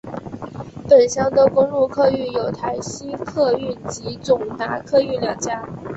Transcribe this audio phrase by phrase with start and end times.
[0.89, 5.61] 本乡的公路客运有台西客运及总达客运两家。